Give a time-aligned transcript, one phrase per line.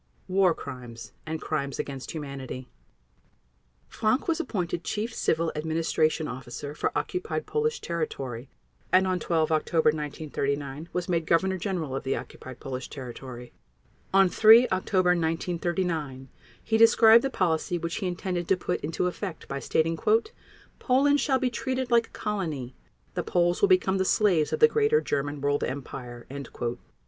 [0.27, 2.67] War Crimes and Crimes against Humanity
[3.87, 8.49] Frank was appointed Chief Civil Administration Officer for occupied Polish territory
[8.91, 13.53] and, on 12 October 1939, was made Governor General of the occupied Polish territory.
[14.11, 16.29] On 3 October 1939
[16.63, 19.99] he described the policy which he intended to put into effect by stating:
[20.79, 22.73] "Poland shall be treated like a colony;
[23.13, 26.25] the Poles will become the slaves of the Greater German World Empire."